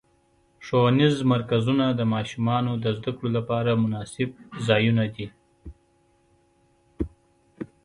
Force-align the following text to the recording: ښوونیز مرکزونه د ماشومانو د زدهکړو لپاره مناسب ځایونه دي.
ښوونیز 0.65 1.17
مرکزونه 1.33 1.85
د 1.91 2.01
ماشومانو 2.13 2.71
د 2.83 2.85
زدهکړو 2.97 3.29
لپاره 3.37 3.71
مناسب 3.83 4.29
ځایونه 4.67 5.03
دي. 5.15 5.27